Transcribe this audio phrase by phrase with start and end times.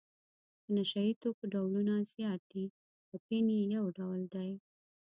[0.63, 2.65] د نشه یي توکو ډولونه زیات دي
[3.15, 4.49] اپین یې یو ډول دی.